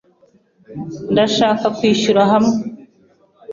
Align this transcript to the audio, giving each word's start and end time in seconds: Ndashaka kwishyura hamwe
Ndashaka 1.11 1.65
kwishyura 1.77 2.21
hamwe 2.31 2.53